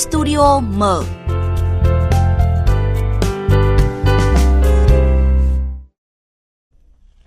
[0.00, 1.04] Studio mở.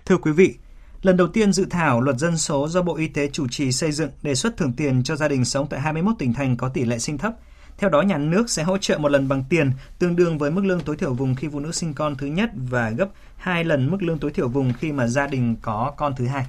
[0.04, 0.54] Thưa quý vị,
[1.02, 3.92] lần đầu tiên dự thảo luật dân số do Bộ Y tế chủ trì xây
[3.92, 6.84] dựng đề xuất thưởng tiền cho gia đình sống tại 21 tỉnh thành có tỷ
[6.84, 7.32] lệ sinh thấp.
[7.78, 10.64] Theo đó, nhà nước sẽ hỗ trợ một lần bằng tiền tương đương với mức
[10.64, 13.90] lương tối thiểu vùng khi phụ nữ sinh con thứ nhất và gấp 2 lần
[13.90, 16.46] mức lương tối thiểu vùng khi mà gia đình có con thứ hai.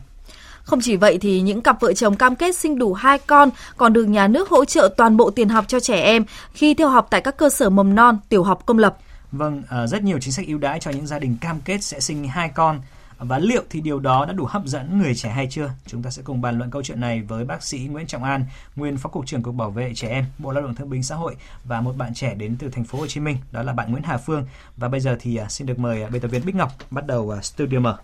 [0.65, 3.93] Không chỉ vậy thì những cặp vợ chồng cam kết sinh đủ hai con còn
[3.93, 7.07] được nhà nước hỗ trợ toàn bộ tiền học cho trẻ em khi theo học
[7.09, 8.97] tại các cơ sở mầm non, tiểu học công lập.
[9.31, 11.99] Vâng, à, rất nhiều chính sách ưu đãi cho những gia đình cam kết sẽ
[11.99, 12.81] sinh hai con.
[13.17, 15.69] Và liệu thì điều đó đã đủ hấp dẫn người trẻ hay chưa?
[15.87, 18.45] Chúng ta sẽ cùng bàn luận câu chuyện này với bác sĩ Nguyễn Trọng An,
[18.75, 21.15] nguyên phó cục trưởng cục bảo vệ trẻ em, Bộ Lao động Thương binh Xã
[21.15, 23.91] hội và một bạn trẻ đến từ thành phố Hồ Chí Minh, đó là bạn
[23.91, 24.45] Nguyễn Hà Phương.
[24.77, 27.07] Và bây giờ thì à, xin được mời à, biên tập viên Bích Ngọc bắt
[27.07, 27.97] đầu studio mở.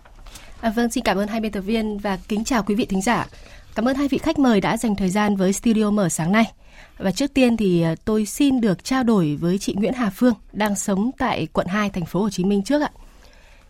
[0.62, 3.00] À, vâng, xin cảm ơn hai biên tập viên và kính chào quý vị thính
[3.00, 3.26] giả.
[3.76, 6.44] Cảm ơn hai vị khách mời đã dành thời gian với studio mở sáng nay.
[6.98, 10.34] Và trước tiên thì ờ, tôi xin được trao đổi với chị Nguyễn Hà Phương
[10.52, 12.90] đang sống tại quận 2 thành phố Hồ Chí Minh trước ạ.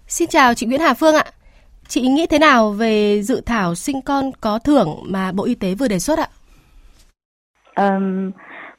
[0.06, 1.24] Xin chào chị Nguyễn Hà Phương ạ.
[1.88, 5.74] Chị nghĩ thế nào về dự thảo sinh con có thưởng mà Bộ Y tế
[5.74, 6.28] vừa đề xuất ạ?
[7.76, 8.30] Um,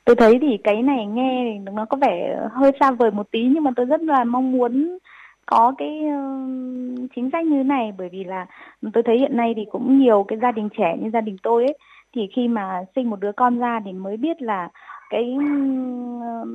[0.05, 3.63] tôi thấy thì cái này nghe nó có vẻ hơi xa vời một tí nhưng
[3.63, 4.97] mà tôi rất là mong muốn
[5.45, 7.93] có cái uh, chính sách như này?
[7.97, 8.45] Bởi vì là
[8.93, 11.65] tôi thấy hiện nay thì cũng nhiều cái gia đình trẻ như gia đình tôi
[11.65, 11.77] ấy
[12.15, 14.69] thì khi mà sinh một đứa con ra thì mới biết là
[15.09, 16.47] cái uh,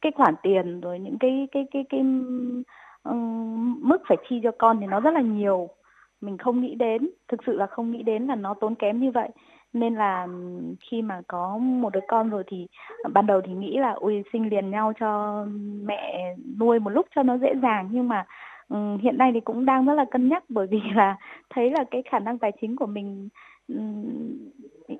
[0.00, 2.00] cái khoản tiền rồi những cái cái cái cái, cái
[3.08, 3.16] uh,
[3.82, 5.68] mức phải chi cho con thì nó rất là nhiều.
[6.20, 9.10] Mình không nghĩ đến thực sự là không nghĩ đến là nó tốn kém như
[9.10, 9.28] vậy.
[9.72, 12.66] Nên là ừ, khi mà có một đứa con rồi thì
[13.12, 15.44] ban đầu thì nghĩ là ui sinh liền nhau cho
[15.82, 16.05] mẹ
[16.60, 17.88] nuôi một lúc cho nó dễ dàng.
[17.92, 18.24] Nhưng mà
[18.68, 21.16] um, hiện nay thì cũng đang rất là cân nhắc bởi vì là
[21.50, 23.28] thấy là cái khả năng tài chính của mình
[23.68, 24.04] um,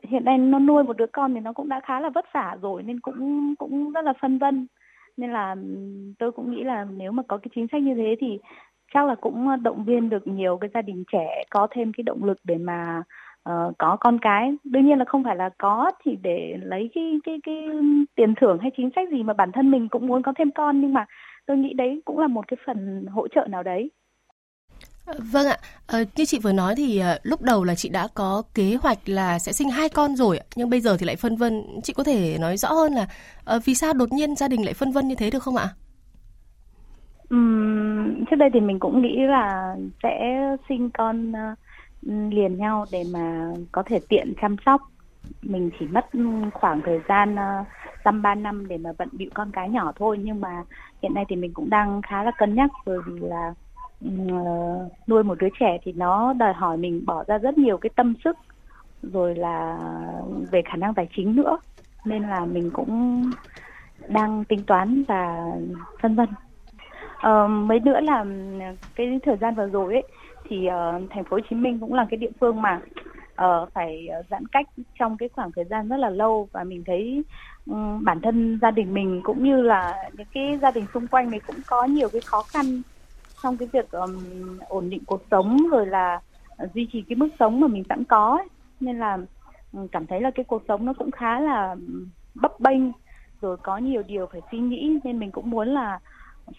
[0.03, 2.57] hiện nay nó nuôi một đứa con thì nó cũng đã khá là vất vả
[2.63, 4.67] rồi nên cũng cũng rất là phân vân.
[5.17, 5.77] Nên là ừ,
[6.19, 8.39] tôi cũng nghĩ là nếu mà có cái chính sách như thế thì
[8.95, 12.05] chắc là cũng ờ, động viên được nhiều cái gia đình trẻ có thêm cái
[12.05, 13.03] động lực để mà
[13.51, 14.57] uh, có con cái.
[14.65, 17.69] Đương nhiên là không phải là có thì để lấy cái cái cái
[18.15, 20.81] tiền thưởng hay chính sách gì mà bản thân mình cũng muốn có thêm con
[20.81, 21.07] nhưng mà
[21.47, 23.91] tôi nghĩ đấy cũng là một cái phần hỗ trợ nào đấy
[25.33, 28.43] Vâng ạ, ờ, như chị vừa nói thì uh, lúc đầu là chị đã có
[28.55, 31.63] kế hoạch là sẽ sinh hai con rồi, nhưng bây giờ thì lại phân vân.
[31.83, 33.07] Chị có thể nói rõ hơn là
[33.57, 35.69] uh, vì sao đột nhiên gia đình lại phân vân như thế được không ạ?
[37.35, 41.59] Uhm, trước đây thì mình cũng nghĩ là sẽ sinh con uh,
[42.33, 44.83] liền nhau để mà có thể tiện chăm sóc
[45.43, 46.07] mình chỉ mất
[46.53, 47.37] khoảng thời gian
[48.07, 50.19] dăm ba năm để mà vận bịu con cái nhỏ thôi.
[50.23, 50.63] Nhưng mà
[51.03, 53.55] hiện nay thì mình cũng đang khá là cân nhắc bởi vì là
[54.33, 57.91] uh, nuôi một đứa trẻ thì nó đòi hỏi mình bỏ ra rất nhiều cái
[57.97, 58.37] tâm sức
[59.03, 59.79] rồi là
[60.51, 61.59] về khả năng tài chính nữa.
[62.05, 63.23] Nên là mình cũng
[64.09, 65.53] đang tính toán và
[66.03, 66.29] phân vân.
[67.17, 68.25] Uh, mấy nữa là
[68.95, 70.03] cái thời gian vừa rồi ấy
[70.49, 72.81] thì uh, thành phố Hồ Chí Minh cũng là cái địa phương mà
[73.45, 74.67] uh, phải ờ, giãn cách
[74.99, 77.25] trong cái khoảng thời gian rất là lâu và mình thấy
[77.67, 81.31] um, bản thân gia đình mình cũng như là những cái gia đình xung quanh
[81.31, 82.83] mình cũng có nhiều cái khó khăn
[83.43, 84.25] trong cái việc um,
[84.69, 86.21] ổn định cuộc sống rồi là
[86.75, 88.49] duy trì cái mức sống mà mình sẵn có ấy.
[88.81, 89.19] nên là
[89.73, 91.77] um, cảm thấy là cái cuộc sống nó cũng khá là
[92.35, 92.83] bấp bênh
[93.41, 95.99] rồi có nhiều điều phải suy nghĩ nên mình cũng muốn là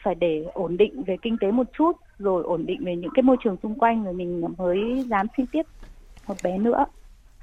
[0.04, 3.24] phải để ổn định về kinh tế một chút rồi ổn định về những cái
[3.24, 5.64] môi trường xung quanh rồi mình mới dám xin tiếp
[6.28, 6.86] một bé nữa.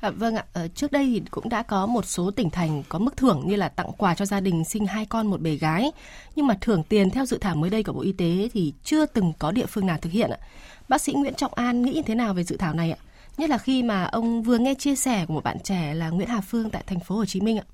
[0.01, 2.99] À, vâng ạ, ở trước đây thì cũng đã có một số tỉnh thành có
[2.99, 5.93] mức thưởng như là tặng quà cho gia đình sinh hai con một bé gái.
[6.37, 9.07] Nhưng mà thưởng tiền theo dự thảo mới đây của Bộ Y tế thì chưa
[9.07, 10.39] từng có địa phương nào thực hiện ạ.
[10.89, 12.99] Bác sĩ Nguyễn Trọng An nghĩ thế nào về dự thảo này ạ?
[13.39, 16.29] Nhất là khi mà ông vừa nghe chia sẻ của một bạn trẻ là Nguyễn
[16.29, 17.65] Hà Phương tại thành phố Hồ Chí Minh ạ.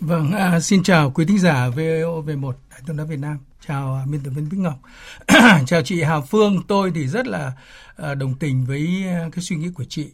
[0.00, 3.38] Vâng, à, xin chào quý thính giả VOV1 Đài Tiếng nói Việt Nam.
[3.66, 4.78] Chào biên tập viên Bích Ngọc.
[5.66, 7.52] chào chị Hà Phương, tôi thì rất là
[7.96, 10.06] à, đồng tình với à, cái suy nghĩ của chị.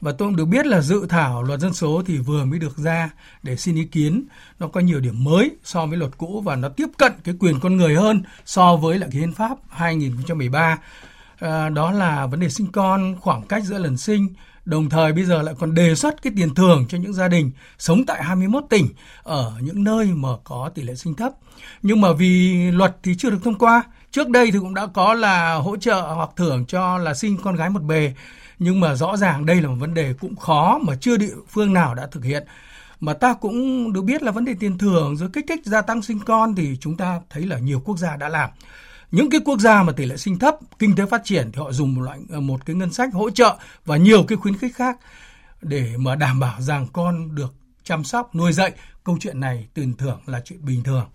[0.00, 2.78] Và tôi cũng được biết là dự thảo luật dân số thì vừa mới được
[2.78, 3.10] ra
[3.42, 4.26] để xin ý kiến.
[4.58, 7.60] Nó có nhiều điểm mới so với luật cũ và nó tiếp cận cái quyền
[7.60, 10.78] con người hơn so với lại cái hiến pháp 2013.
[11.38, 14.28] À, đó là vấn đề sinh con, khoảng cách giữa lần sinh,
[14.64, 17.50] đồng thời bây giờ lại còn đề xuất cái tiền thưởng cho những gia đình
[17.78, 18.88] sống tại 21 tỉnh
[19.22, 21.32] ở những nơi mà có tỷ lệ sinh thấp.
[21.82, 25.14] Nhưng mà vì luật thì chưa được thông qua, trước đây thì cũng đã có
[25.14, 28.14] là hỗ trợ hoặc thưởng cho là sinh con gái một bề,
[28.58, 31.72] nhưng mà rõ ràng đây là một vấn đề cũng khó mà chưa địa phương
[31.72, 32.46] nào đã thực hiện
[33.00, 36.02] mà ta cũng được biết là vấn đề tiền thưởng rồi kích thích gia tăng
[36.02, 38.50] sinh con thì chúng ta thấy là nhiều quốc gia đã làm
[39.10, 41.72] những cái quốc gia mà tỷ lệ sinh thấp kinh tế phát triển thì họ
[41.72, 44.76] dùng một loại ờ, một cái ngân sách hỗ trợ và nhiều cái khuyến khích
[44.76, 44.98] khác
[45.62, 47.54] để mà đảm bảo rằng con được
[47.86, 48.72] chăm sóc, nuôi dạy.
[49.04, 51.08] Câu chuyện này tiền thưởng là chuyện bình thường.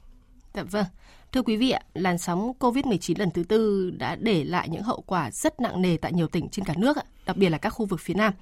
[0.54, 0.86] Dạ vâng.
[1.34, 5.32] Thưa quý vị, làn sóng COVID-19 lần thứ tư đã để lại những hậu quả
[5.32, 8.00] rất nặng nề tại nhiều tỉnh trên cả nước, đặc biệt là các khu vực
[8.00, 8.34] phía Nam.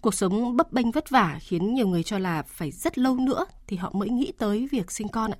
[0.00, 3.44] Cuộc sống bấp bênh vất vả khiến nhiều người cho là phải rất lâu nữa
[3.66, 5.30] thì họ mới nghĩ tới việc sinh con.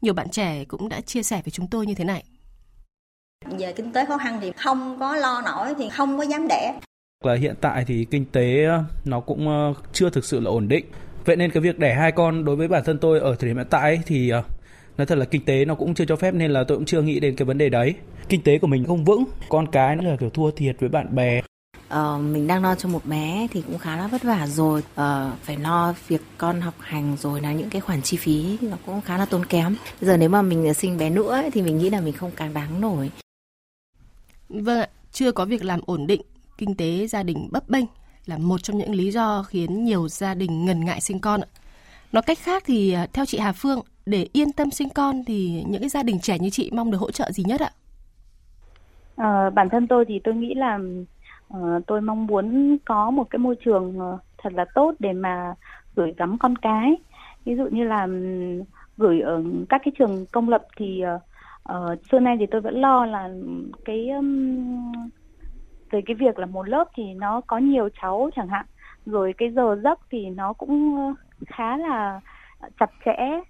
[0.00, 2.24] Nhiều bạn trẻ cũng đã chia sẻ với chúng tôi như thế này.
[3.58, 6.80] Về kinh tế khó khăn thì không có lo nổi thì không có dám đẻ.
[7.24, 10.68] Là hiện tại thì kinh tế ờ, nó cũng ờ, chưa thực sự là ổn
[10.68, 10.86] định.
[11.24, 13.56] Vậy nên cái việc đẻ hai con đối với bản thân tôi ở thời điểm
[13.56, 14.42] hiện tại thì ờ,
[14.98, 17.02] nói thật là kinh tế nó cũng chưa cho phép nên là tôi cũng chưa
[17.02, 17.94] nghĩ đến cái vấn đề đấy.
[18.28, 21.14] Kinh tế của mình không vững, con cái nó là kiểu thua thiệt với bạn
[21.14, 21.40] bè.
[21.88, 25.32] Ờ, mình đang lo cho một bé thì cũng khá là vất vả rồi ờ,
[25.42, 29.00] phải lo việc con học hành rồi là những cái khoản chi phí nó cũng
[29.00, 31.78] khá là tốn kém bây giờ nếu mà mình sinh bé nữa ấy, thì mình
[31.78, 33.10] nghĩ là mình không càng đáng nổi
[34.48, 36.20] Vâng ạ, chưa có việc làm ổn định,
[36.58, 37.84] kinh tế gia đình bấp bênh
[38.26, 41.48] là một trong những lý do khiến nhiều gia đình ngần ngại sinh con ạ.
[42.12, 45.64] Nói cách khác thì à, theo chị Hà Phương, để yên tâm sinh con thì
[45.68, 47.70] những cái gia đình trẻ như chị mong được hỗ trợ gì nhất ạ?
[49.16, 50.78] À, bản thân tôi thì tôi nghĩ là
[51.54, 55.54] uh, tôi mong muốn có một cái môi trường uh, thật là tốt để mà
[55.96, 56.94] gửi gắm con cái.
[57.44, 58.62] Ví dụ như là um,
[58.96, 61.22] gửi ở các cái trường công lập thì uh,
[61.72, 63.30] uh, xưa nay thì tôi vẫn lo là
[63.84, 64.92] cái um,
[65.90, 68.66] về cái việc là một lớp thì nó có nhiều cháu chẳng hạn
[69.06, 70.98] rồi cái giờ giấc thì nó cũng
[71.46, 72.20] khá là
[72.80, 73.40] chặt chẽ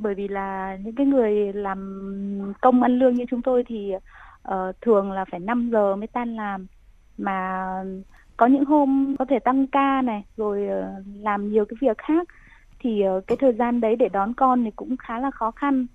[0.00, 3.92] bởi vì là những cái người làm công ăn lương như chúng tôi thì
[4.48, 6.66] uh, thường là phải 5 giờ mới tan làm.
[7.18, 7.66] Mà
[8.36, 12.28] có những hôm có thể tăng ca này rồi uh, làm nhiều cái việc khác
[12.78, 15.86] thì uh, cái thời gian đấy để đón con thì cũng khá là khó khăn.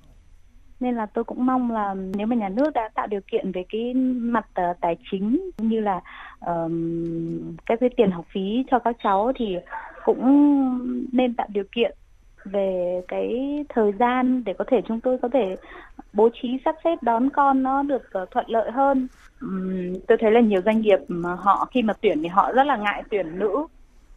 [0.79, 3.63] Nên là tôi cũng mong là nếu mà nhà nước đã tạo điều kiện về
[3.69, 6.01] cái mặt uh, tài chính như là
[6.45, 6.71] uh,
[7.65, 9.57] các cái tiền học phí cho các cháu thì
[10.05, 10.21] cũng
[11.11, 11.95] nên tạo điều kiện
[12.45, 15.55] về cái thời gian để có thể chúng tôi có thể
[16.13, 19.07] bố trí sắp xếp đón con nó được ờ, thuận lợi hơn.
[20.07, 22.77] Tôi thấy là nhiều doanh nghiệp mà họ khi mà tuyển thì họ rất là
[22.77, 23.67] ngại tuyển nữ.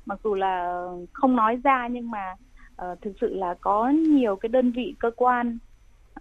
[0.07, 0.83] Mặc dù là
[1.13, 2.35] không nói ra nhưng mà
[2.83, 5.59] uh, thực sự là có nhiều cái đơn vị cơ quan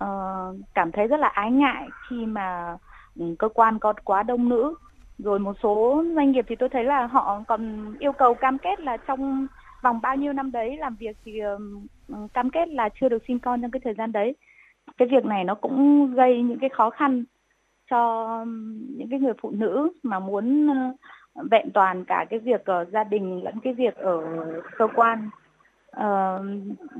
[0.04, 2.78] uh, cảm thấy rất là ái ngại khi mà
[3.20, 4.76] ừ, cơ quan có quá đông nữ.
[5.18, 8.80] Rồi một số doanh nghiệp thì tôi thấy là họ còn yêu cầu cam kết
[8.80, 9.48] là trong
[9.82, 11.42] vòng bao nhiêu năm đấy làm việc thì
[12.12, 14.36] Ờ, cam kết là chưa được sinh con trong cái thời gian đấy.
[14.98, 17.24] Cái việc này nó cũng gây những cái khó khăn
[17.90, 18.26] cho
[18.98, 20.68] những cái người phụ nữ mà muốn
[21.34, 24.22] ờ, vẹn toàn cả cái việc ở gia đình lẫn cái việc ở
[24.78, 25.30] cơ quan.
[25.92, 26.44] Ờ,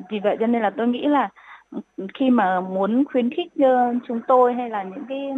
[0.10, 1.30] vì vậy cho nên là tôi nghĩ là
[2.14, 5.32] khi mà muốn khuyến khích ờ, chúng tôi hay là những cái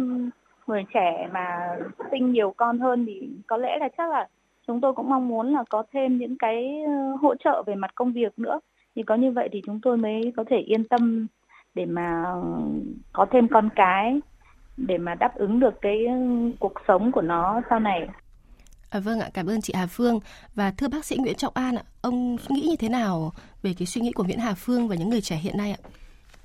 [0.66, 1.76] người trẻ mà
[2.10, 4.28] sinh nhiều con hơn thì có lẽ là chắc là
[4.66, 6.82] chúng tôi cũng mong muốn là có thêm những cái
[7.20, 8.60] hỗ trợ về mặt công việc nữa
[8.96, 11.26] thì có như vậy thì chúng tôi mới có thể yên tâm
[11.74, 12.24] để mà
[13.12, 14.20] có thêm con cái
[14.76, 15.96] để mà đáp ứng được cái
[16.58, 18.08] cuộc sống của nó sau này.
[18.90, 20.20] À, vâng ạ, cảm ơn chị Hà Phương
[20.54, 23.32] và thưa bác sĩ Nguyễn Trọng An ạ, ông nghĩ như thế nào
[23.62, 25.78] về cái suy nghĩ của Nguyễn Hà Phương và những người trẻ hiện nay ạ?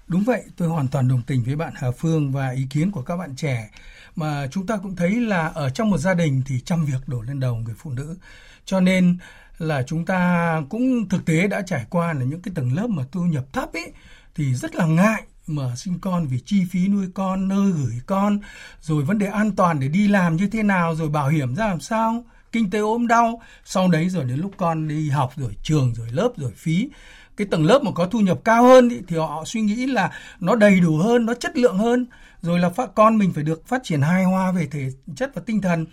[0.08, 3.02] Đúng vậy, tôi hoàn toàn đồng tình với bạn Hà Phương và ý kiến của
[3.02, 3.70] các bạn trẻ.
[4.16, 7.22] Mà chúng ta cũng thấy là ở trong một gia đình thì trăm việc đổ
[7.22, 8.18] lên đầu người phụ nữ.
[8.66, 9.18] Cho nên
[9.58, 13.04] là chúng ta cũng thực tế đã trải qua là những cái tầng lớp mà
[13.12, 13.92] thu nhập thấp ấy
[14.36, 18.40] thì rất là ngại mà sinh con vì chi phí nuôi con, nơi gửi con,
[18.82, 21.68] rồi vấn đề an toàn để đi làm như thế nào, rồi bảo hiểm ra
[21.68, 25.56] làm sao, kinh tế ốm đau, sau đấy rồi đến lúc con đi học rồi
[25.64, 26.90] trường rồi lớp rồi phí.
[27.38, 30.12] Cái tầng lớp mà có thu nhập cao hơn ý, thì họ suy nghĩ là
[30.40, 32.06] nó đầy đủ hơn nó chất lượng hơn.
[32.42, 35.42] Rồi là phát con mình phải được phát triển hài hòa về thể chất và
[35.46, 35.86] tinh thần.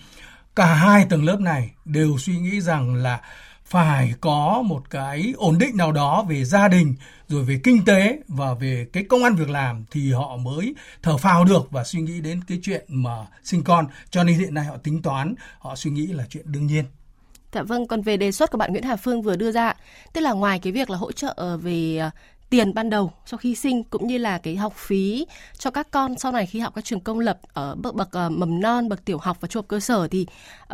[0.56, 3.20] Cả hai tầng lớp này đều suy nghĩ rằng là
[3.72, 6.94] phải có một cái ổn định nào đó về gia đình
[7.28, 11.16] rồi về kinh tế và về cái công ăn việc làm thì họ mới thở
[11.16, 13.86] phào được và suy nghĩ đến cái chuyện mà sinh con.
[14.10, 16.84] Cho nên hiện nay họ tính toán họ suy nghĩ là chuyện đương nhiên.
[17.52, 19.74] Dạ vâng, còn về đề xuất của bạn Nguyễn Hà Phương vừa đưa ra,
[20.12, 22.10] tức là ngoài cái việc là hỗ trợ ờ, về ờ,
[22.52, 25.26] tiền ban đầu sau khi sinh cũng như là cái học phí
[25.58, 28.32] cho các con sau này khi học các trường công lập ở bậc bậc uh,
[28.32, 30.26] mầm non, bậc tiểu học và trung học cơ sở thì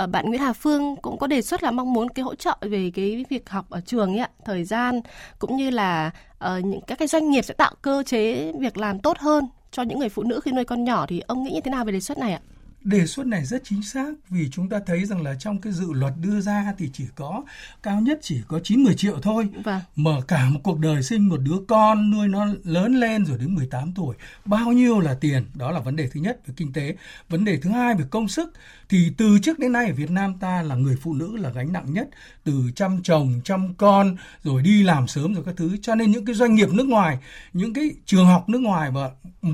[0.03, 2.57] uh, bạn Nguyễn Hà Phương cũng có đề xuất là mong muốn cái hỗ trợ
[2.61, 5.01] về cái việc học ở trường ấy ạ, thời gian
[5.39, 6.11] cũng như là
[6.45, 9.83] uh, những các cái doanh nghiệp sẽ tạo cơ chế việc làm tốt hơn cho
[9.83, 11.93] những người phụ nữ khi nuôi con nhỏ thì ông nghĩ như thế nào về
[11.93, 12.41] đề xuất này ạ?
[12.85, 15.93] Đề xuất này rất chính xác vì chúng ta thấy rằng là trong cái dự
[15.93, 17.45] luật đưa ra thì chỉ có
[17.83, 19.49] cao nhất chỉ có 9 10 triệu thôi.
[19.65, 19.81] Vâng.
[19.97, 23.55] Mà cả một cuộc đời sinh một đứa con nuôi nó lớn lên rồi đến
[23.55, 25.45] 18 tuổi, bao nhiêu là tiền?
[25.55, 26.97] Đó là vấn đề thứ nhất về kinh tế.
[27.29, 28.53] Vấn đề thứ hai về công sức
[28.89, 31.73] thì từ trước đến nay ở Việt Nam ta là người phụ nữ là gánh
[31.73, 32.09] nặng nhất
[32.45, 36.25] từ chăm chồng, chăm con rồi đi làm sớm rồi các thứ cho nên những
[36.25, 37.19] cái doanh nghiệp nước ngoài,
[37.53, 39.11] những cái trường học nước ngoài mà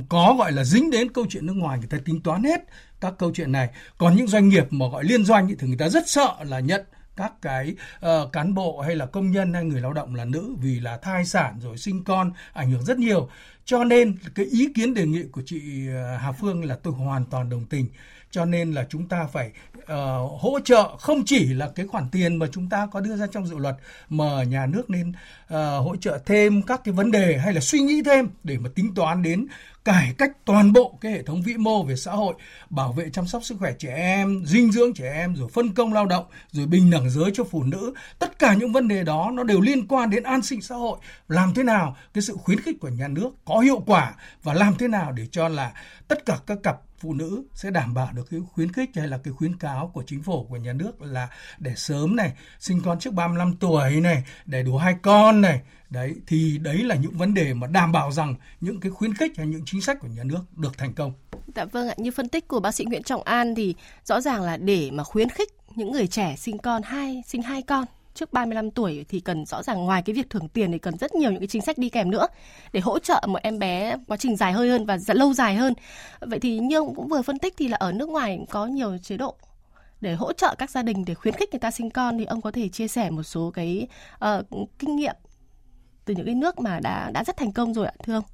[0.08, 2.60] có gọi là dính đến câu chuyện nước ngoài người ta tính toán hết
[3.04, 3.68] các câu chuyện này.
[3.98, 6.84] Còn những doanh nghiệp mà gọi liên doanh thì người ta rất sợ là nhận
[7.16, 7.74] các cái
[8.06, 10.96] uh, cán bộ hay là công nhân hay người lao động là nữ vì là
[10.96, 13.28] thai sản rồi sinh con ảnh hưởng rất nhiều.
[13.64, 17.24] Cho nên cái ý kiến đề nghị của chị ờ, Hà Phương là tôi hoàn
[17.24, 17.88] toàn đồng tình.
[18.30, 19.50] Cho nên là chúng ta phải
[19.92, 23.26] uh, hỗ trợ không chỉ là cái khoản tiền mà chúng ta có đưa ra
[23.26, 23.76] trong dự luật
[24.08, 25.14] mà nhà nước nên uh,
[25.58, 28.94] hỗ trợ thêm các cái vấn đề hay là suy nghĩ thêm để mà tính
[28.94, 29.46] toán đến
[29.84, 32.34] cải cách toàn bộ cái hệ thống vĩ mô về xã hội,
[32.70, 35.92] bảo vệ chăm sóc sức khỏe trẻ em, dinh dưỡng trẻ em, rồi phân công
[35.92, 37.94] lao động, rồi bình đẳng giới cho phụ nữ.
[38.18, 40.98] Tất cả những vấn đề đó nó đều liên quan đến an sinh xã hội.
[41.28, 44.74] Làm thế nào cái sự khuyến khích của nhà nước có hiệu quả và làm
[44.78, 45.72] thế nào để cho là
[46.08, 49.18] tất cả các cặp phụ nữ sẽ đảm bảo được cái khuyến khích hay là
[49.18, 52.98] cái khuyến cáo của chính phủ của nhà nước là để sớm này sinh con
[52.98, 57.34] trước 35 tuổi này để đủ hai con này đấy thì đấy là những vấn
[57.34, 60.24] đề mà đảm bảo rằng những cái khuyến khích hay những chính sách của nhà
[60.24, 61.12] nước được thành công.
[61.54, 64.42] Dạ vâng ạ, như phân tích của bác sĩ Nguyễn Trọng An thì rõ ràng
[64.42, 68.32] là để mà khuyến khích những người trẻ sinh con hai sinh hai con trước
[68.32, 71.30] 35 tuổi thì cần rõ ràng ngoài cái việc thưởng tiền thì cần rất nhiều
[71.30, 72.26] những cái chính sách đi kèm nữa
[72.72, 75.54] để hỗ trợ một em bé quá trình dài hơi hơn và dạ lâu dài
[75.54, 75.74] hơn.
[76.20, 78.98] Vậy thì như ông cũng vừa phân tích thì là ở nước ngoài có nhiều
[79.02, 79.36] chế độ
[80.00, 82.40] để hỗ trợ các gia đình để khuyến khích người ta sinh con thì ông
[82.40, 83.86] có thể chia sẻ một số cái
[84.24, 85.14] uh, kinh nghiệm
[86.04, 88.24] từ những cái nước mà đã đã rất thành công rồi ạ thưa ông?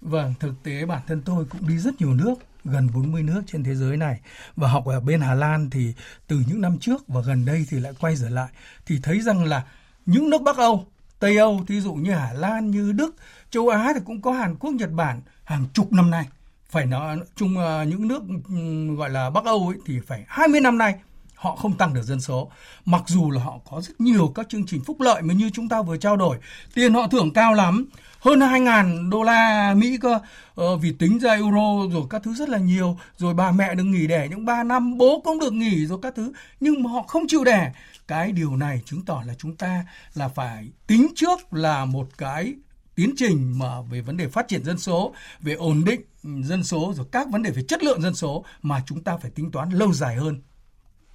[0.00, 2.34] Vâng, thực tế bản thân tôi cũng đi rất nhiều nước
[2.64, 4.20] gần 40 nước trên thế giới này
[4.56, 5.94] và học ở bên Hà Lan thì
[6.26, 8.48] từ những năm trước và gần đây thì lại quay trở lại
[8.86, 9.64] thì thấy rằng là
[10.06, 10.86] những nước Bắc Âu,
[11.18, 13.16] Tây Âu, thí dụ như Hà Lan, như Đức,
[13.50, 16.26] châu Á thì cũng có Hàn Quốc, Nhật Bản hàng chục năm nay.
[16.70, 20.60] Phải nói chung ờ, những nước ừ, gọi là Bắc Âu ấy thì phải 20
[20.60, 20.94] năm nay
[21.38, 22.50] họ không tăng được dân số.
[22.84, 25.68] Mặc dù là họ có rất nhiều các chương trình phúc lợi mà như chúng
[25.68, 26.38] ta vừa trao đổi,
[26.74, 27.86] tiền họ thưởng cao lắm,
[28.18, 30.18] hơn 2.000 đô la Mỹ cơ.
[30.54, 32.98] Ờ, vì tính ra euro rồi các thứ rất là nhiều.
[33.16, 36.14] Rồi bà mẹ được nghỉ đẻ những 3 năm bố cũng được nghỉ rồi các
[36.16, 36.32] thứ.
[36.60, 37.72] Nhưng mà họ không chịu đẻ.
[38.08, 42.54] Cái điều này chứng tỏ là chúng ta là phải tính trước là một cái
[42.94, 46.92] tiến trình mà về vấn đề phát triển dân số, về ổn định dân số
[46.96, 49.70] rồi các vấn đề về chất lượng dân số mà chúng ta phải tính toán
[49.70, 50.40] lâu dài hơn.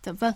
[0.03, 0.33] Dạ vâng.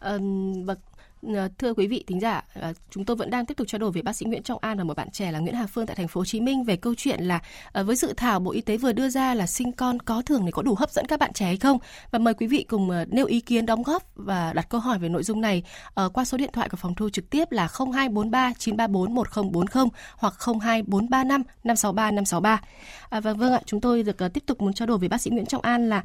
[0.00, 0.78] Um, bậc
[1.22, 3.90] Ờ, thưa quý vị thính giả, ờ, chúng tôi vẫn đang tiếp tục trao đổi
[3.90, 5.96] với bác sĩ Nguyễn Trọng An và một bạn trẻ là Nguyễn Hà Phương tại
[5.96, 7.40] thành phố Hồ Chí Minh về câu chuyện là
[7.72, 10.42] ờ, với dự thảo Bộ Y tế vừa đưa ra là sinh con có thường
[10.44, 11.78] thì có đủ hấp dẫn các bạn trẻ hay không?
[12.10, 15.08] Và mời quý vị cùng nêu ý kiến đóng góp và đặt câu hỏi về
[15.08, 15.62] nội dung này
[16.12, 21.42] qua số điện thoại của phòng thu trực tiếp là 0243 934 1040 hoặc 02435
[21.64, 22.60] 563 563.
[23.10, 25.30] À, và vâng ạ, chúng tôi được tiếp tục muốn trao đổi với bác sĩ
[25.30, 26.04] Nguyễn Trọng An là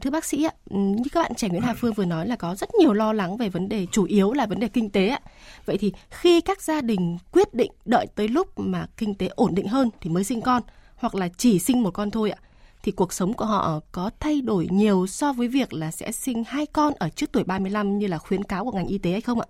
[0.00, 2.54] thưa bác sĩ ạ, như các bạn trẻ Nguyễn Hà Phương vừa nói là có
[2.54, 5.20] rất nhiều lo lắng về vấn đề chủ yếu là vấn đề kinh tế ạ.
[5.66, 9.54] Vậy thì khi các gia đình quyết định đợi tới lúc mà kinh tế ổn
[9.54, 10.62] định hơn thì mới sinh con
[10.96, 12.38] hoặc là chỉ sinh một con thôi ạ
[12.82, 16.44] thì cuộc sống của họ có thay đổi nhiều so với việc là sẽ sinh
[16.44, 19.20] hai con ở trước tuổi 35 như là khuyến cáo của ngành y tế hay
[19.20, 19.46] không ạ?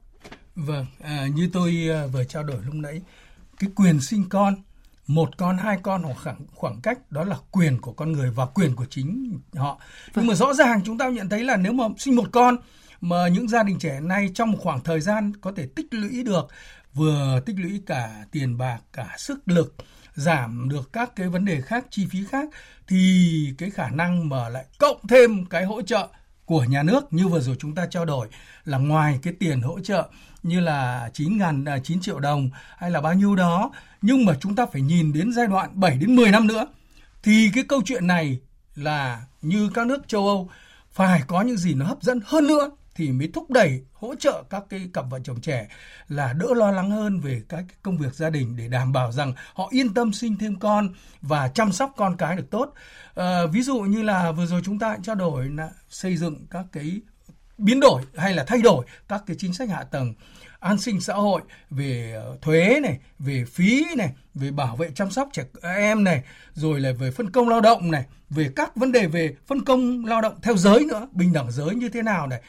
[0.54, 3.02] Vâng, à, như tôi à, vừa trao đổi lúc nãy,
[3.58, 4.54] cái quyền sinh con,
[5.06, 8.46] một con, hai con hoặc khoảng, khoảng cách đó là quyền của con người và
[8.46, 9.78] quyền của chính họ.
[9.78, 10.12] Vâng.
[10.16, 12.56] Nhưng mà rõ ràng chúng ta nhận thấy là nếu mà sinh một con
[13.00, 16.22] mà những gia đình trẻ nay trong một khoảng thời gian có thể tích lũy
[16.24, 16.48] được,
[16.94, 19.74] vừa tích lũy cả tiền bạc, cả sức lực,
[20.14, 22.48] giảm được các cái vấn đề khác, chi phí khác,
[22.86, 26.08] thì cái khả năng mà lại cộng thêm cái hỗ trợ
[26.44, 28.28] của nhà nước như vừa rồi chúng ta trao đổi
[28.64, 30.08] là ngoài cái tiền hỗ trợ
[30.42, 33.70] như là 9 ngàn à, 9 triệu đồng hay là bao nhiêu đó.
[34.02, 36.66] Nhưng mà chúng ta phải nhìn đến giai đoạn 7 đến 10 năm nữa,
[37.22, 38.38] thì cái câu chuyện này
[38.74, 40.50] là như các nước châu Âu,
[40.92, 44.42] phải có những gì nó hấp dẫn hơn nữa thì mới thúc đẩy hỗ trợ
[44.50, 45.68] các cái cặp vợ chồng trẻ
[46.08, 49.12] là đỡ lo lắng hơn về các cái công việc gia đình để đảm bảo
[49.12, 50.88] rằng họ yên tâm sinh thêm con
[51.22, 52.74] và chăm sóc con cái được tốt.
[53.14, 56.64] À, ví dụ như là vừa rồi chúng ta trao đổi là xây dựng các
[56.72, 57.00] cái
[57.58, 60.14] biến đổi hay là thay đổi các cái chính sách hạ tầng
[60.60, 65.10] an sinh xã hội về ờ, thuế này về phí này về bảo vệ chăm
[65.10, 66.22] sóc trẻ em này
[66.54, 70.04] rồi là về phân công lao động này về các vấn đề về phân công
[70.04, 72.40] lao động theo giới nữa bình đẳng giới như thế nào này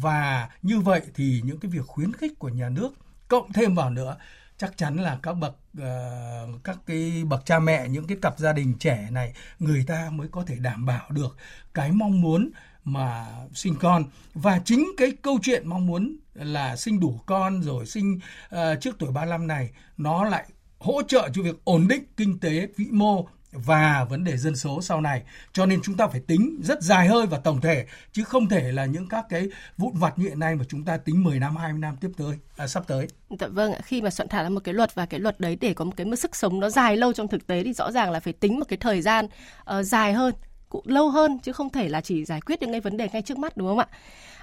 [0.00, 2.94] và như vậy thì những cái việc khuyến khích của nhà nước
[3.28, 4.16] cộng thêm vào nữa
[4.58, 8.52] chắc chắn là các bậc uh, các cái bậc cha mẹ những cái cặp gia
[8.52, 11.36] đình trẻ này người ta mới có thể đảm bảo được
[11.74, 12.50] cái mong muốn
[12.84, 14.04] mà sinh con.
[14.34, 18.20] Và chính cái câu chuyện mong muốn là sinh đủ con rồi sinh
[18.54, 20.44] uh, trước tuổi 35 này nó lại
[20.78, 23.28] hỗ trợ cho việc ổn định kinh tế vĩ mô
[23.64, 25.22] và vấn đề dân số sau này
[25.52, 28.72] cho nên chúng ta phải tính rất dài hơi và tổng thể chứ không thể
[28.72, 29.48] là những các cái
[29.78, 32.38] vụn vặt như hiện nay mà chúng ta tính 10 năm 20 năm tiếp tới
[32.56, 33.06] à, sắp tới.
[33.40, 35.56] Dạ vâng ạ, khi mà soạn thảo ra một cái luật và cái luật đấy
[35.60, 37.92] để có một cái mức sức sống nó dài lâu trong thực tế thì rõ
[37.92, 40.34] ràng là phải tính một cái thời gian uh, dài hơn
[40.68, 43.22] cũng lâu hơn chứ không thể là chỉ giải quyết những cái vấn đề ngay
[43.22, 43.86] trước mắt đúng không ạ?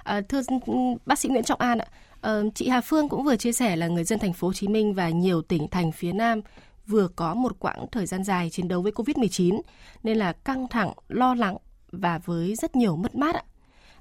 [0.02, 0.74] À, thưa ừ,
[1.06, 1.86] bác sĩ Nguyễn Trọng An ạ,
[2.20, 4.68] à, chị Hà Phương cũng vừa chia sẻ là người dân thành phố Hồ Chí
[4.68, 6.40] Minh và nhiều tỉnh thành phía Nam
[6.86, 9.60] vừa có một quãng thời gian dài chiến đấu với Covid-19
[10.02, 11.56] nên là căng thẳng, lo lắng
[11.92, 13.42] và với rất nhiều mất mát ạ.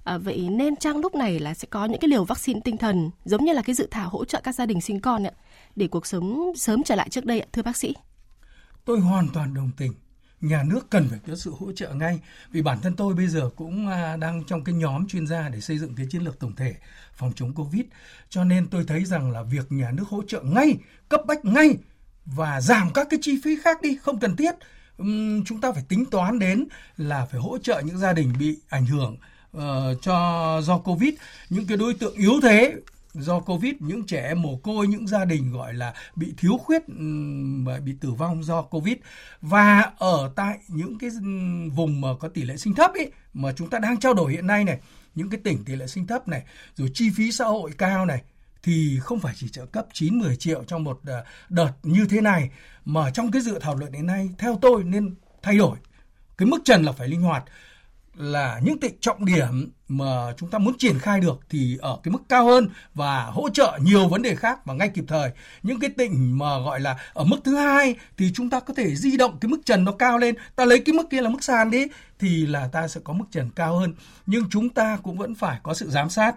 [0.03, 3.11] À, vậy nên trang lúc này là sẽ có những cái liều vaccine tinh thần
[3.25, 5.31] giống như là cái dự thảo hỗ trợ các gia đình sinh con ạ
[5.75, 7.93] để cuộc sống sớm trở lại trước đây ạ thưa bác sĩ.
[8.85, 9.93] Tôi hoàn toàn đồng tình
[10.43, 12.19] nhà nước cần phải có sự hỗ trợ ngay
[12.51, 15.61] vì bản thân tôi bây giờ cũng à, đang trong cái nhóm chuyên gia để
[15.61, 16.75] xây dựng cái chiến lược tổng thể
[17.13, 17.81] phòng chống covid
[18.29, 20.77] cho nên tôi thấy rằng là việc nhà nước hỗ trợ ngay
[21.09, 21.77] cấp bách ngay
[22.25, 24.55] và giảm các cái chi phí khác đi không cần thiết.
[25.01, 28.57] Uhm, chúng ta phải tính toán đến là phải hỗ trợ những gia đình bị
[28.69, 29.17] ảnh hưởng
[29.57, 29.61] uh,
[30.01, 31.13] cho do covid.
[31.49, 32.73] Những cái đối tượng yếu thế
[33.13, 36.81] do covid những trẻ em mồ côi những gia đình gọi là bị thiếu khuyết
[37.63, 38.95] và bị tử vong do covid.
[39.41, 41.09] Và ở tại những cái
[41.73, 44.47] vùng mà có tỷ lệ sinh thấp ấy mà chúng ta đang trao đổi hiện
[44.47, 44.79] nay này
[45.15, 46.43] những cái tỉnh tỷ lệ sinh thấp này
[46.75, 48.21] rồi chi phí xã hội cao này
[48.63, 52.21] thì không phải chỉ trợ cấp 9 10 triệu trong một ờ, đợt như thế
[52.21, 52.49] này,
[52.85, 55.77] mà trong cái dự thảo luật đến nay, theo tôi nên thay đổi.
[56.37, 57.43] Cái mức trần là phải linh hoạt.
[58.15, 62.11] Là những tỉnh trọng điểm mà chúng ta muốn triển khai được thì ở cái
[62.11, 65.31] mức cao hơn và hỗ trợ nhiều vấn đề khác và ngay kịp thời.
[65.63, 68.95] Những cái tỉnh mà gọi là ở mức thứ hai thì chúng ta có thể
[68.95, 70.35] di động cái mức trần nó cao lên.
[70.55, 71.87] Ta lấy cái mức kia là mức sàn đi,
[72.19, 73.93] thì là ta sẽ có mức trần cao hơn.
[74.25, 76.35] Nhưng chúng ta cũng vẫn phải có sự giám sát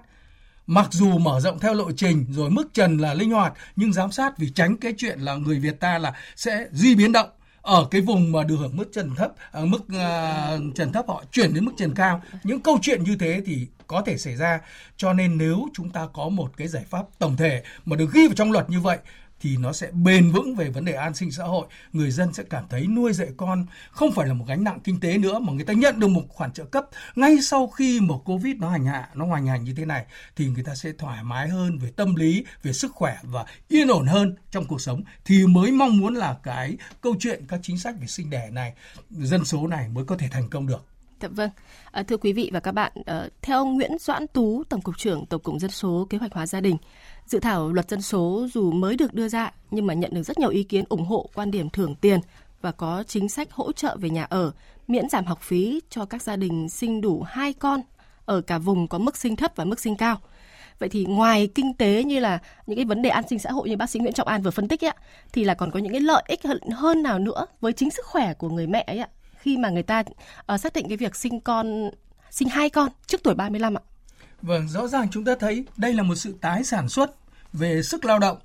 [0.67, 4.13] mặc dù mở rộng theo lộ trình rồi mức trần là linh hoạt nhưng giám
[4.13, 7.29] sát vì tránh cái chuyện là người Việt ta là sẽ di biến động.
[7.63, 11.25] Ở cái vùng mà được hưởng mức trần thấp à, mức uh, trần thấp họ
[11.33, 12.23] chuyển đến mức trần cao.
[12.45, 14.61] Những câu chuyện như thế thì có thể xảy ra.
[14.97, 18.27] Cho nên nếu chúng ta có một cái giải pháp tổng thể mà được ghi
[18.27, 18.99] vào trong luật như vậy
[19.41, 21.67] thì nó sẽ bền vững về vấn đề an sinh xã hội.
[21.93, 25.01] Người dân sẽ cảm thấy nuôi dạy con không phải là một gánh nặng kinh
[25.01, 28.23] tế nữa, mà người ta nhận được một khoản trợ cấp ngay sau khi một
[28.25, 30.05] covid nó hành hạ, nó hoành hành như thế này,
[30.37, 33.89] thì người ta sẽ thoải mái hơn về tâm lý, về sức khỏe và yên
[33.89, 35.03] ổn hơn trong cuộc sống.
[35.25, 38.73] Thì mới mong muốn là cái câu chuyện các chính sách về sinh đẻ này,
[39.11, 40.85] dân số này mới có thể thành công được.
[41.21, 41.51] Dạ vâng.
[41.91, 44.99] À, thưa quý vị và các bạn, à, theo ông Nguyễn Doãn Tú, Tổng cục
[44.99, 46.77] trưởng Tổng cục Dân số Kế hoạch hóa gia đình,
[47.27, 50.39] dự thảo luật dân số dù mới được đưa ra nhưng mà nhận được rất
[50.39, 52.21] nhiều ý kiến ủng hộ quan điểm thưởng tiền
[52.61, 54.53] và có chính sách hỗ trợ về nhà ở,
[54.89, 57.81] miễn giảm học phí cho các gia đình sinh đủ hai con
[58.25, 60.21] ở cả vùng có mức sinh thấp và mức sinh cao.
[60.79, 63.69] Vậy thì ngoài kinh tế như là những cái vấn đề an sinh xã hội
[63.69, 64.95] như bác sĩ Nguyễn Trọng An vừa phân tích ấy,
[65.33, 66.41] thì là còn có những cái lợi ích
[66.73, 69.09] hơn nào nữa với chính sức khỏe của người mẹ ấy ạ
[69.47, 70.03] khi mà người ta
[70.53, 71.91] uh, xác định cái việc sinh con
[72.31, 73.83] sinh hai con trước tuổi 35 ạ?
[74.43, 77.11] Vâng, rõ ràng chúng ta thấy đây là một sự tái sản xuất
[77.53, 78.39] về sức lao động.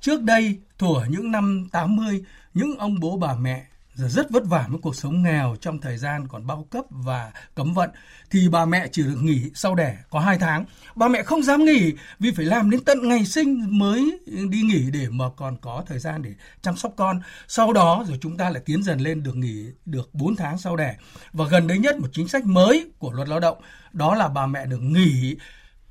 [0.00, 4.78] Trước đây, thuở những năm 80, những ông bố bà mẹ rất vất vả với
[4.82, 7.90] cuộc sống nghèo trong thời gian còn bao cấp và cấm vận
[8.30, 10.64] thì bà mẹ chỉ được nghỉ sau đẻ có 2 tháng.
[10.94, 14.90] Bà mẹ không dám nghỉ vì phải làm đến tận ngày sinh mới đi nghỉ
[14.90, 16.30] để mà còn có thời gian để
[16.62, 17.20] chăm sóc con.
[17.48, 20.76] Sau đó rồi chúng ta lại tiến dần lên được nghỉ được 4 tháng sau
[20.76, 20.96] đẻ.
[21.32, 23.58] Và gần đây nhất một chính sách mới của luật lao động,
[23.92, 25.36] đó là bà mẹ được nghỉ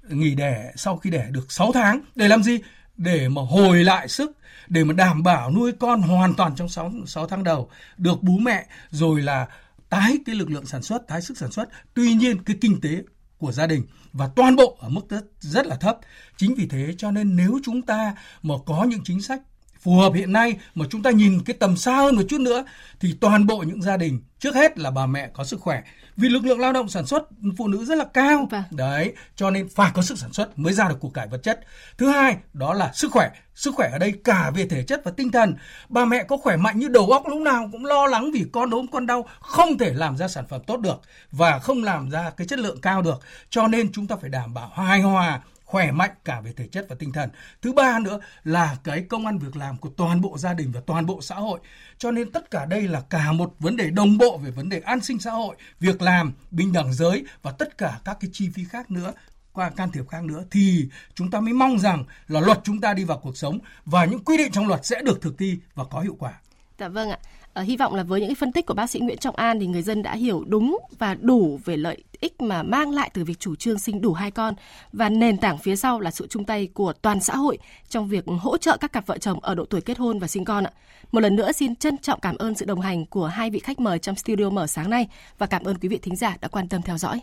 [0.09, 2.59] nghỉ đẻ sau khi đẻ được 6 tháng để làm gì?
[3.03, 4.31] Để mà hồi lại sức
[4.67, 8.37] để mà đảm bảo nuôi con hoàn toàn trong 6, 6 tháng đầu được bú
[8.37, 9.47] mẹ rồi là
[9.89, 11.69] tái cái lực lượng sản xuất, tái sức sản xuất.
[11.93, 13.03] Tuy nhiên cái kinh tế
[13.37, 13.83] của gia đình
[14.13, 15.97] và toàn bộ ở mức rất, rất là thấp.
[16.37, 19.41] Chính vì thế cho nên nếu chúng ta mà có những chính sách
[19.81, 22.63] phù hợp hiện nay mà chúng ta nhìn cái tầm xa hơn một chút nữa
[22.99, 25.81] thì toàn bộ những gia đình trước hết là bà mẹ có sức khỏe.
[26.17, 27.23] Vì lực lượng lao động sản xuất
[27.57, 28.47] phụ nữ rất là cao.
[28.51, 28.63] Vâng.
[28.71, 31.59] đấy cho nên phải có sức sản xuất mới ra được cuộc cải vật chất.
[31.97, 33.29] Thứ hai đó là sức khỏe.
[33.55, 35.55] Sức khỏe ở đây cả về thể chất và tinh thần.
[35.89, 38.69] Bà mẹ có khỏe mạnh như đầu óc lúc nào cũng lo lắng vì con
[38.71, 42.29] ốm con đau không thể làm ra sản phẩm tốt được và không làm ra
[42.37, 43.19] cái chất lượng cao được.
[43.49, 46.85] Cho nên chúng ta phải đảm bảo hài hòa khỏe mạnh cả về thể chất
[46.89, 47.29] và tinh thần.
[47.61, 50.81] Thứ ba nữa là cái công ăn việc làm của toàn bộ gia đình và
[50.85, 51.59] toàn bộ xã hội.
[51.97, 54.79] Cho nên tất cả đây là cả một vấn đề đồng bộ về vấn đề
[54.79, 58.49] an sinh xã hội, việc làm, bình đẳng giới và tất cả các cái chi
[58.53, 59.13] phí khác nữa
[59.53, 62.93] qua can thiệp khác nữa thì chúng ta mới mong rằng là luật chúng ta
[62.93, 65.83] đi vào cuộc sống và những quy định trong luật sẽ được thực thi và
[65.83, 66.33] có hiệu quả.
[66.79, 67.17] Dạ vâng ạ.
[67.53, 69.59] À, hy vọng là với những cái phân tích của bác sĩ Nguyễn Trọng An
[69.59, 73.23] thì người dân đã hiểu đúng và đủ về lợi ích mà mang lại từ
[73.23, 74.53] việc chủ trương sinh đủ hai con
[74.93, 77.57] và nền tảng phía sau là sự chung tay của toàn xã hội
[77.89, 80.45] trong việc hỗ trợ các cặp vợ chồng ở độ tuổi kết hôn và sinh
[80.45, 80.71] con ạ.
[81.11, 83.79] Một lần nữa xin trân trọng cảm ơn sự đồng hành của hai vị khách
[83.79, 86.67] mời trong studio mở sáng nay và cảm ơn quý vị thính giả đã quan
[86.67, 87.21] tâm theo dõi.